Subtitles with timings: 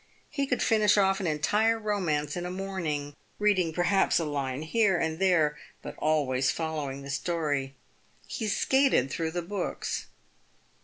[0.31, 4.97] He could finish off an entire romance in a morning, reading perhaps a line here
[4.97, 7.75] and there, but always following the story.
[8.25, 10.07] He skated through the books.